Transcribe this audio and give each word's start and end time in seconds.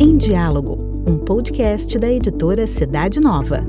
Em 0.00 0.16
Diálogo, 0.16 0.78
um 1.06 1.18
podcast 1.18 1.98
da 1.98 2.10
editora 2.10 2.66
Cidade 2.66 3.20
Nova. 3.20 3.64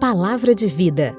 Palavra 0.00 0.54
de 0.54 0.66
Vida 0.66 1.16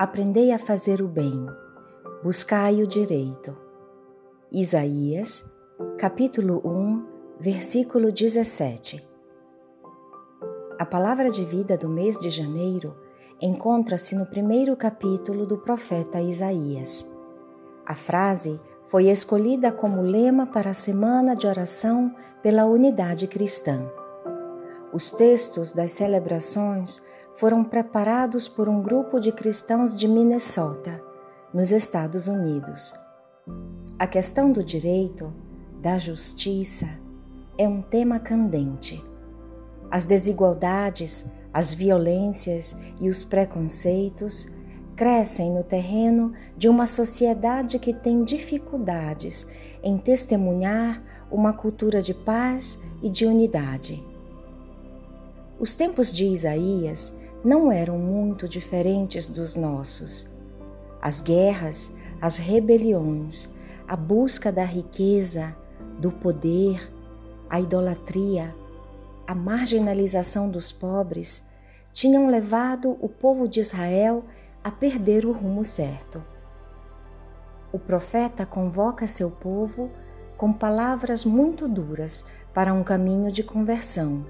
Aprendei 0.00 0.50
a 0.50 0.58
fazer 0.58 1.02
o 1.02 1.06
bem, 1.06 1.46
buscai 2.22 2.82
o 2.82 2.86
direito. 2.86 3.56
Isaías, 4.52 5.50
capítulo 5.96 6.60
1, 6.62 7.06
versículo 7.40 8.12
17. 8.12 9.02
A 10.78 10.84
palavra 10.84 11.30
de 11.30 11.42
vida 11.42 11.78
do 11.78 11.88
mês 11.88 12.18
de 12.18 12.28
janeiro 12.28 12.94
encontra-se 13.40 14.14
no 14.14 14.26
primeiro 14.26 14.76
capítulo 14.76 15.46
do 15.46 15.56
profeta 15.56 16.20
Isaías. 16.20 17.10
A 17.86 17.94
frase 17.94 18.60
foi 18.84 19.08
escolhida 19.08 19.72
como 19.72 20.02
lema 20.02 20.46
para 20.46 20.72
a 20.72 20.74
semana 20.74 21.34
de 21.34 21.46
oração 21.46 22.14
pela 22.42 22.66
unidade 22.66 23.26
cristã. 23.26 23.90
Os 24.92 25.10
textos 25.10 25.72
das 25.72 25.92
celebrações 25.92 27.02
foram 27.34 27.64
preparados 27.64 28.46
por 28.46 28.68
um 28.68 28.82
grupo 28.82 29.18
de 29.18 29.32
cristãos 29.32 29.96
de 29.96 30.06
Minnesota, 30.06 31.08
nos 31.52 31.72
Estados 31.72 32.28
Unidos. 32.28 32.94
A 33.98 34.06
questão 34.06 34.52
do 34.52 34.62
direito, 34.62 35.32
da 35.80 35.98
justiça, 35.98 36.88
é 37.58 37.68
um 37.68 37.82
tema 37.82 38.20
candente. 38.20 39.04
As 39.90 40.04
desigualdades, 40.04 41.26
as 41.52 41.74
violências 41.74 42.76
e 43.00 43.08
os 43.08 43.24
preconceitos 43.24 44.46
crescem 44.94 45.50
no 45.50 45.64
terreno 45.64 46.32
de 46.56 46.68
uma 46.68 46.86
sociedade 46.86 47.78
que 47.78 47.92
tem 47.92 48.22
dificuldades 48.22 49.46
em 49.82 49.98
testemunhar 49.98 51.02
uma 51.30 51.52
cultura 51.52 52.00
de 52.00 52.14
paz 52.14 52.78
e 53.02 53.10
de 53.10 53.26
unidade. 53.26 54.06
Os 55.58 55.74
tempos 55.74 56.14
de 56.14 56.26
Isaías 56.26 57.12
não 57.44 57.72
eram 57.72 57.98
muito 57.98 58.48
diferentes 58.48 59.28
dos 59.28 59.56
nossos. 59.56 60.39
As 61.00 61.20
guerras, 61.20 61.92
as 62.20 62.36
rebeliões, 62.38 63.48
a 63.86 63.96
busca 63.96 64.52
da 64.52 64.64
riqueza, 64.64 65.56
do 65.98 66.10
poder, 66.12 66.92
a 67.48 67.60
idolatria, 67.60 68.54
a 69.26 69.34
marginalização 69.34 70.48
dos 70.48 70.72
pobres 70.72 71.46
tinham 71.92 72.28
levado 72.28 72.96
o 73.00 73.08
povo 73.08 73.48
de 73.48 73.60
Israel 73.60 74.24
a 74.62 74.70
perder 74.70 75.24
o 75.24 75.32
rumo 75.32 75.64
certo. 75.64 76.22
O 77.72 77.78
profeta 77.78 78.44
convoca 78.44 79.06
seu 79.06 79.30
povo 79.30 79.90
com 80.36 80.52
palavras 80.52 81.24
muito 81.24 81.66
duras 81.68 82.24
para 82.52 82.72
um 82.72 82.82
caminho 82.82 83.30
de 83.30 83.42
conversão 83.42 84.24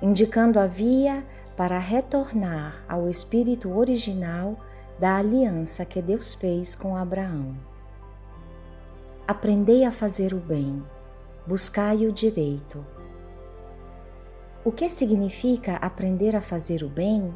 indicando 0.00 0.58
a 0.58 0.66
via 0.66 1.24
para 1.56 1.78
retornar 1.78 2.84
ao 2.88 3.08
espírito 3.08 3.74
original 3.76 4.58
da 4.98 5.16
aliança 5.16 5.84
que 5.84 6.00
Deus 6.00 6.34
fez 6.34 6.74
com 6.74 6.96
Abraão. 6.96 7.56
Aprendei 9.26 9.84
a 9.84 9.90
fazer 9.90 10.32
o 10.32 10.38
bem, 10.38 10.82
buscai 11.46 12.06
o 12.06 12.12
direito. 12.12 12.84
O 14.64 14.72
que 14.72 14.88
significa 14.88 15.76
aprender 15.76 16.34
a 16.34 16.40
fazer 16.40 16.82
o 16.82 16.88
bem? 16.88 17.34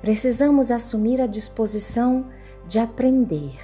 Precisamos 0.00 0.70
assumir 0.70 1.20
a 1.20 1.26
disposição 1.26 2.26
de 2.66 2.78
aprender. 2.78 3.58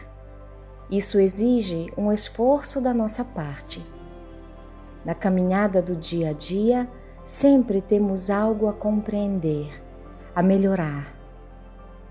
Isso 0.90 1.18
exige 1.18 1.92
um 1.96 2.12
esforço 2.12 2.80
da 2.80 2.92
nossa 2.92 3.24
parte 3.24 3.84
na 5.06 5.14
caminhada 5.14 5.80
do 5.80 5.94
dia 5.94 6.30
a 6.30 6.32
dia, 6.32 6.90
sempre 7.24 7.80
temos 7.80 8.28
algo 8.28 8.66
a 8.66 8.72
compreender, 8.72 9.70
a 10.34 10.42
melhorar. 10.42 11.15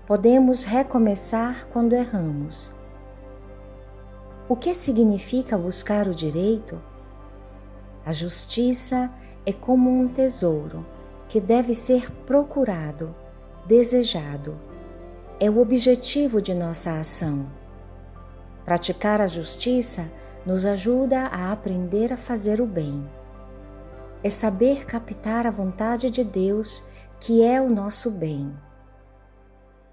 Podemos 0.06 0.62
recomeçar 0.62 1.66
quando 1.72 1.92
erramos. 1.92 2.70
O 4.48 4.54
que 4.54 4.72
significa 4.72 5.58
buscar 5.58 6.06
o 6.06 6.14
direito? 6.14 6.80
A 8.04 8.12
justiça 8.12 9.10
é 9.44 9.52
como 9.52 9.90
um 9.90 10.06
tesouro 10.06 10.86
que 11.28 11.40
deve 11.40 11.74
ser 11.74 12.08
procurado, 12.24 13.12
desejado. 13.66 14.56
É 15.40 15.50
o 15.50 15.58
objetivo 15.58 16.40
de 16.40 16.54
nossa 16.54 17.00
ação. 17.00 17.44
Praticar 18.64 19.20
a 19.20 19.26
justiça 19.26 20.08
nos 20.46 20.64
ajuda 20.64 21.22
a 21.32 21.50
aprender 21.50 22.12
a 22.12 22.16
fazer 22.16 22.60
o 22.60 22.66
bem. 22.66 23.10
É 24.22 24.30
saber 24.30 24.86
captar 24.86 25.48
a 25.48 25.50
vontade 25.50 26.12
de 26.12 26.22
Deus, 26.22 26.84
que 27.18 27.42
é 27.42 27.60
o 27.60 27.68
nosso 27.68 28.08
bem. 28.08 28.56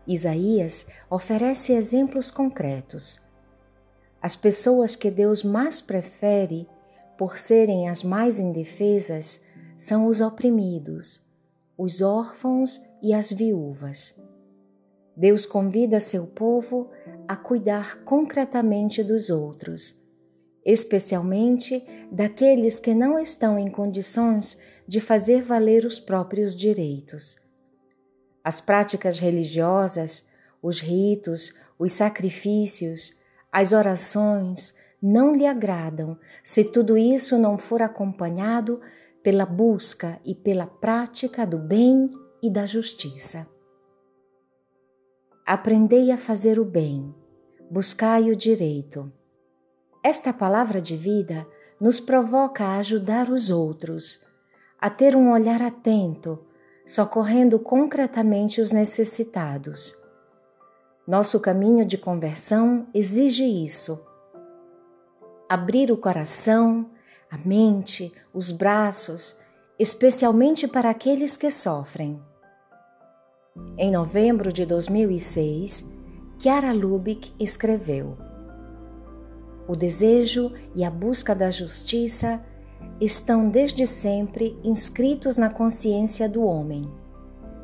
Isaías 0.07 0.85
oferece 1.09 1.73
exemplos 1.73 2.29
concretos. 2.31 3.21
As 4.21 4.35
pessoas 4.35 4.95
que 4.95 5.11
Deus 5.11 5.43
mais 5.43 5.81
prefere, 5.81 6.67
por 7.17 7.37
serem 7.37 7.89
as 7.89 8.03
mais 8.03 8.39
indefesas, 8.39 9.41
são 9.77 10.07
os 10.07 10.21
oprimidos, 10.21 11.21
os 11.77 12.01
órfãos 12.01 12.81
e 13.01 13.13
as 13.13 13.31
viúvas. 13.31 14.21
Deus 15.15 15.45
convida 15.45 15.99
seu 15.99 16.25
povo 16.25 16.89
a 17.27 17.35
cuidar 17.35 18.03
concretamente 18.03 19.03
dos 19.03 19.29
outros 19.29 20.03
especialmente 20.65 21.83
daqueles 22.11 22.79
que 22.79 22.93
não 22.93 23.19
estão 23.19 23.57
em 23.59 23.69
condições 23.69 24.57
de 24.87 24.99
fazer 24.99 25.41
valer 25.41 25.85
os 25.85 25.99
próprios 25.99 26.55
direitos. 26.55 27.37
As 28.43 28.59
práticas 28.59 29.19
religiosas, 29.19 30.27
os 30.61 30.79
ritos, 30.79 31.53
os 31.79 31.91
sacrifícios, 31.91 33.13
as 33.51 33.71
orações 33.73 34.75
não 35.01 35.35
lhe 35.35 35.45
agradam 35.45 36.17
se 36.43 36.63
tudo 36.63 36.97
isso 36.97 37.37
não 37.37 37.57
for 37.57 37.81
acompanhado 37.81 38.81
pela 39.21 39.45
busca 39.45 40.19
e 40.25 40.35
pela 40.35 40.67
prática 40.67 41.45
do 41.45 41.57
bem 41.57 42.07
e 42.41 42.51
da 42.51 42.65
justiça. 42.65 43.47
Aprendei 45.45 46.11
a 46.11 46.17
fazer 46.17 46.59
o 46.59 46.65
bem, 46.65 47.13
buscai 47.69 48.29
o 48.29 48.35
direito 48.35 49.11
esta 50.03 50.33
palavra 50.33 50.81
de 50.81 50.97
vida 50.97 51.47
nos 51.79 52.01
provoca 52.01 52.65
a 52.65 52.77
ajudar 52.79 53.29
os 53.29 53.49
outros, 53.49 54.27
a 54.77 54.89
ter 54.89 55.15
um 55.15 55.31
olhar 55.31 55.61
atento, 55.61 56.45
socorrendo 56.85 57.59
concretamente 57.59 58.61
os 58.61 58.71
necessitados. 58.71 59.95
Nosso 61.07 61.39
caminho 61.39 61.85
de 61.85 61.97
conversão 61.97 62.87
exige 62.93 63.43
isso. 63.43 64.05
Abrir 65.49 65.91
o 65.91 65.97
coração, 65.97 66.89
a 67.29 67.37
mente, 67.37 68.13
os 68.33 68.51
braços, 68.51 69.37
especialmente 69.77 70.67
para 70.67 70.89
aqueles 70.89 71.35
que 71.35 71.49
sofrem. 71.49 72.21
Em 73.77 73.91
novembro 73.91 74.51
de 74.51 74.65
2006, 74.65 75.85
Chiara 76.39 76.73
Lubick 76.73 77.33
escreveu: 77.39 78.17
o 79.67 79.75
desejo 79.75 80.51
e 80.75 80.83
a 80.83 80.89
busca 80.89 81.33
da 81.33 81.49
justiça 81.49 82.43
estão 82.99 83.49
desde 83.49 83.85
sempre 83.85 84.57
inscritos 84.63 85.37
na 85.37 85.49
consciência 85.49 86.27
do 86.29 86.43
homem. 86.43 86.89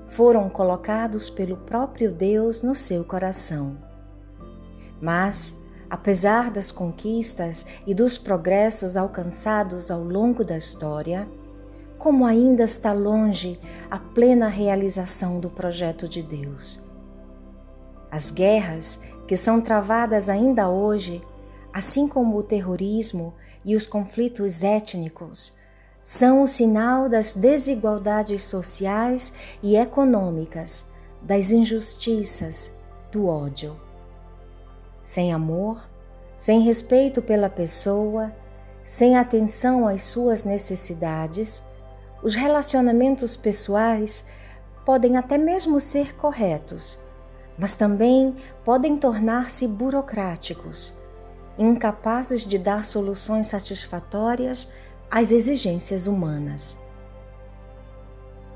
Foram 0.07 0.49
colocados 0.49 1.29
pelo 1.29 1.57
próprio 1.57 2.11
Deus 2.11 2.63
no 2.63 2.73
seu 2.73 3.03
coração. 3.03 3.77
Mas, 5.01 5.55
apesar 5.89 6.51
das 6.51 6.71
conquistas 6.71 7.65
e 7.85 7.93
dos 7.93 8.17
progressos 8.17 8.97
alcançados 8.97 9.91
ao 9.91 10.03
longo 10.03 10.43
da 10.43 10.57
história, 10.57 11.27
como 11.97 12.25
ainda 12.25 12.63
está 12.63 12.93
longe 12.93 13.59
a 13.91 13.99
plena 13.99 14.47
realização 14.47 15.39
do 15.39 15.49
projeto 15.49 16.07
de 16.07 16.23
Deus. 16.23 16.81
As 18.09 18.31
guerras 18.31 18.99
que 19.27 19.37
são 19.37 19.61
travadas 19.61 20.29
ainda 20.29 20.69
hoje 20.69 21.21
assim 21.73 22.07
como 22.07 22.37
o 22.37 22.43
terrorismo 22.43 23.33
e 23.63 23.75
os 23.75 23.85
conflitos 23.85 24.63
étnicos, 24.63 25.53
são 26.01 26.43
o 26.43 26.47
sinal 26.47 27.07
das 27.09 27.33
desigualdades 27.33 28.43
sociais 28.43 29.33
e 29.61 29.75
econômicas, 29.75 30.87
das 31.21 31.51
injustiças, 31.51 32.71
do 33.11 33.27
ódio. 33.27 33.79
Sem 35.03 35.33
amor, 35.33 35.87
sem 36.37 36.61
respeito 36.61 37.21
pela 37.21 37.49
pessoa, 37.49 38.33
sem 38.83 39.17
atenção 39.17 39.87
às 39.87 40.03
suas 40.03 40.45
necessidades, 40.45 41.61
os 42.23 42.35
relacionamentos 42.35 43.37
pessoais 43.37 44.25
podem 44.85 45.17
até 45.17 45.37
mesmo 45.37 45.79
ser 45.79 46.15
corretos, 46.15 46.99
mas 47.57 47.75
também 47.75 48.35
podem 48.63 48.97
tornar-se 48.97 49.67
burocráticos, 49.67 50.98
incapazes 51.59 52.45
de 52.45 52.57
dar 52.57 52.85
soluções 52.85 53.47
satisfatórias 53.47 54.71
às 55.11 55.33
exigências 55.33 56.07
humanas. 56.07 56.79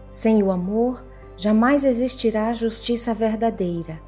Sem 0.10 0.42
o 0.42 0.52
amor, 0.52 1.04
jamais 1.36 1.84
existirá 1.84 2.54
justiça 2.54 3.14
verdadeira, 3.14 4.00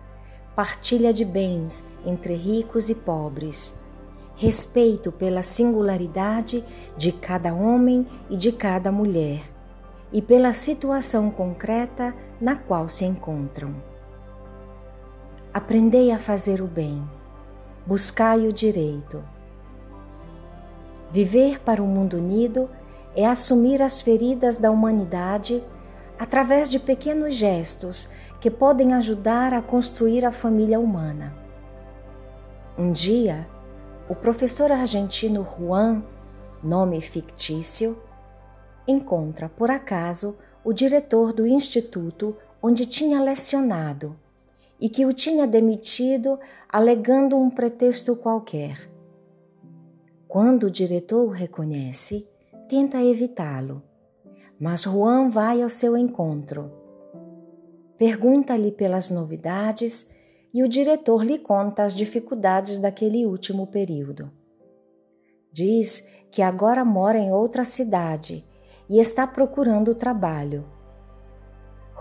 partilha 0.55 1.11
de 1.11 1.25
bens 1.25 1.83
entre 2.05 2.35
ricos 2.35 2.89
e 2.89 2.95
pobres, 2.95 3.75
respeito 4.35 5.11
pela 5.11 5.43
singularidade 5.43 6.63
de 6.95 7.11
cada 7.11 7.53
homem 7.53 8.07
e 8.29 8.37
de 8.37 8.51
cada 8.51 8.91
mulher 8.91 9.41
e 10.13 10.21
pela 10.21 10.53
situação 10.53 11.29
concreta 11.29 12.15
na 12.39 12.55
qual 12.55 12.87
se 12.87 13.03
encontram. 13.03 13.75
Aprendei 15.53 16.11
a 16.11 16.19
fazer 16.19 16.61
o 16.61 16.67
bem, 16.67 17.03
buscai 17.85 18.47
o 18.47 18.53
direito. 18.53 19.23
Viver 21.11 21.59
para 21.59 21.83
o 21.83 21.87
mundo 21.87 22.17
unido 22.17 22.69
é 23.15 23.25
assumir 23.25 23.81
as 23.81 24.01
feridas 24.01 24.57
da 24.57 24.71
humanidade 24.71 25.63
através 26.17 26.69
de 26.69 26.79
pequenos 26.79 27.35
gestos 27.35 28.09
que 28.41 28.49
podem 28.49 28.93
ajudar 28.93 29.53
a 29.53 29.61
construir 29.61 30.25
a 30.25 30.31
família 30.31 30.79
humana. 30.79 31.35
Um 32.77 32.91
dia, 32.91 33.47
o 34.09 34.15
professor 34.15 34.71
argentino 34.71 35.45
Juan, 35.45 36.03
nome 36.63 36.99
fictício, 37.01 37.97
encontra 38.87 39.47
por 39.47 39.69
acaso 39.69 40.37
o 40.63 40.73
diretor 40.73 41.31
do 41.31 41.45
instituto 41.45 42.35
onde 42.61 42.85
tinha 42.85 43.21
lecionado 43.21 44.15
e 44.79 44.89
que 44.89 45.05
o 45.05 45.13
tinha 45.13 45.47
demitido 45.47 46.39
alegando 46.69 47.37
um 47.37 47.49
pretexto 47.49 48.15
qualquer. 48.15 48.77
Quando 50.27 50.65
o 50.65 50.71
diretor 50.71 51.27
o 51.27 51.31
reconhece, 51.31 52.27
tenta 52.67 53.01
evitá-lo 53.01 53.81
mas 54.59 54.83
Juan 54.83 55.29
vai 55.29 55.61
ao 55.61 55.69
seu 55.69 55.97
encontro. 55.97 56.71
Pergunta-lhe 57.97 58.71
pelas 58.71 59.09
novidades 59.09 60.09
e 60.53 60.63
o 60.63 60.67
diretor 60.67 61.23
lhe 61.23 61.37
conta 61.37 61.83
as 61.83 61.95
dificuldades 61.95 62.79
daquele 62.79 63.25
último 63.25 63.67
período. 63.67 64.31
Diz 65.51 66.07
que 66.31 66.41
agora 66.41 66.83
mora 66.83 67.17
em 67.17 67.31
outra 67.31 67.63
cidade 67.63 68.45
e 68.89 68.99
está 68.99 69.25
procurando 69.25 69.95
trabalho. 69.95 70.65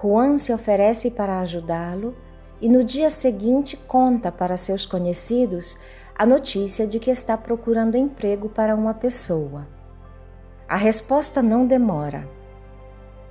Juan 0.01 0.39
se 0.39 0.53
oferece 0.53 1.11
para 1.11 1.41
ajudá-lo 1.41 2.17
e 2.65 2.69
no 2.69 2.83
dia 2.83 3.11
seguinte 3.11 3.77
conta 3.77 4.33
para 4.33 4.57
seus 4.57 4.87
conhecidos 4.87 5.77
a 6.17 6.25
notícia 6.25 6.87
de 6.87 6.99
que 6.99 7.11
está 7.11 7.37
procurando 7.37 7.95
emprego 7.95 8.49
para 8.49 8.75
uma 8.75 8.95
pessoa. 8.95 9.69
A 10.67 10.75
resposta 10.75 11.43
não 11.43 11.67
demora. 11.67 12.27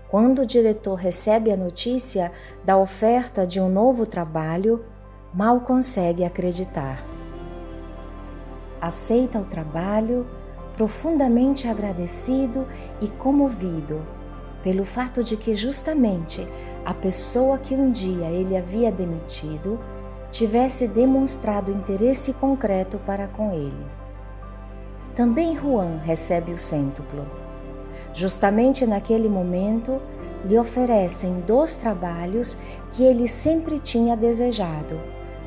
Quando 0.07 0.43
o 0.43 0.45
diretor 0.45 0.93
recebe 0.93 1.51
a 1.51 1.57
notícia 1.57 2.31
da 2.63 2.77
oferta 2.77 3.47
de 3.47 3.59
um 3.59 3.67
novo 3.69 4.05
trabalho, 4.05 4.85
mal 5.33 5.61
consegue 5.61 6.23
acreditar. 6.23 7.03
Aceita 8.79 9.39
o 9.39 9.45
trabalho, 9.45 10.27
profundamente 10.77 11.67
agradecido 11.67 12.67
e 13.01 13.07
comovido 13.07 14.05
pelo 14.63 14.85
fato 14.85 15.21
de 15.21 15.35
que 15.35 15.55
justamente 15.55 16.47
a 16.85 16.93
pessoa 16.93 17.57
que 17.57 17.73
um 17.73 17.91
dia 17.91 18.27
ele 18.27 18.57
havia 18.57 18.91
demitido 18.91 19.79
tivesse 20.31 20.87
demonstrado 20.87 21.71
interesse 21.71 22.33
concreto 22.33 22.97
para 22.99 23.27
com 23.27 23.53
ele. 23.53 23.85
Também 25.15 25.55
Juan 25.55 25.97
recebe 25.97 26.51
o 26.51 26.57
cêntuplo 26.57 27.43
Justamente 28.13 28.85
naquele 28.85 29.27
momento, 29.27 29.99
lhe 30.45 30.57
oferecem 30.57 31.39
dois 31.39 31.77
trabalhos 31.77 32.57
que 32.91 33.03
ele 33.03 33.27
sempre 33.27 33.79
tinha 33.79 34.15
desejado, 34.15 34.99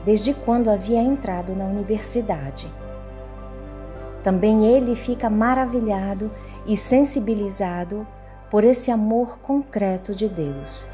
desde 0.04 0.34
quando 0.34 0.68
havia 0.68 1.00
entrado 1.00 1.54
na 1.54 1.64
universidade. 1.64 2.72
Também 4.22 4.66
ele 4.66 4.96
fica 4.96 5.30
maravilhado 5.30 6.30
e 6.66 6.76
sensibilizado 6.76 8.04
por 8.50 8.64
esse 8.64 8.90
amor 8.90 9.38
concreto 9.38 10.12
de 10.12 10.28
Deus. 10.28 10.88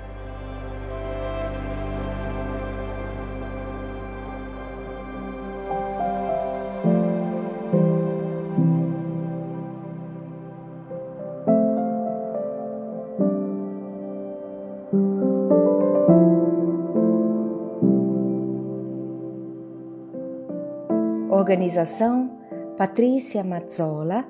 Organização 21.43 22.39
Patrícia 22.79 23.43
Mazzola, 23.43 24.25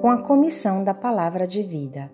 com 0.00 0.10
a 0.10 0.20
Comissão 0.20 0.82
da 0.82 0.92
Palavra 0.92 1.46
de 1.46 1.62
Vida. 1.62 2.10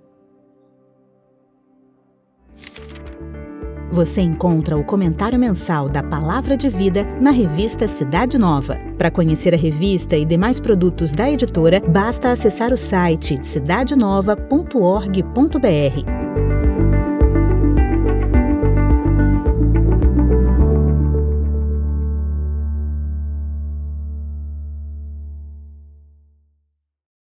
Você 3.90 4.20
encontra 4.20 4.76
o 4.76 4.84
comentário 4.84 5.38
mensal 5.38 5.88
da 5.88 6.02
Palavra 6.02 6.54
de 6.54 6.68
Vida 6.68 7.02
na 7.18 7.30
revista 7.30 7.88
Cidade 7.88 8.36
Nova. 8.36 8.76
Para 8.98 9.10
conhecer 9.10 9.54
a 9.54 9.56
revista 9.56 10.18
e 10.18 10.26
demais 10.26 10.60
produtos 10.60 11.12
da 11.12 11.30
editora, 11.30 11.80
basta 11.80 12.30
acessar 12.30 12.74
o 12.74 12.76
site 12.76 13.42
cidadenova.org.br. 13.42 16.21